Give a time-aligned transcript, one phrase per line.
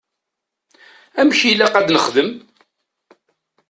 [1.19, 2.29] Amek i ilaq ad nexdem?